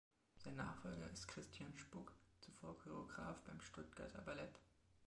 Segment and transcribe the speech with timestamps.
[0.35, 4.57] Sein Nachfolger ist Christian Spuck, zuvor Choreograph beim Stuttgarter Ballett.